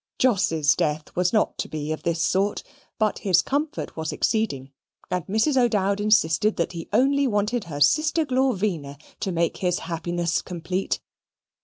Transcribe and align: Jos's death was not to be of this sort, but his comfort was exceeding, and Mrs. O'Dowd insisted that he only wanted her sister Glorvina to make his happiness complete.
Jos's 0.17 0.73
death 0.73 1.15
was 1.15 1.31
not 1.31 1.59
to 1.59 1.69
be 1.69 1.91
of 1.91 2.01
this 2.01 2.23
sort, 2.25 2.63
but 2.97 3.19
his 3.19 3.43
comfort 3.43 3.95
was 3.95 4.11
exceeding, 4.11 4.71
and 5.11 5.23
Mrs. 5.27 5.57
O'Dowd 5.57 6.01
insisted 6.01 6.55
that 6.55 6.71
he 6.71 6.89
only 6.91 7.27
wanted 7.27 7.65
her 7.65 7.79
sister 7.79 8.25
Glorvina 8.25 8.97
to 9.19 9.31
make 9.31 9.57
his 9.57 9.77
happiness 9.77 10.41
complete. 10.41 10.99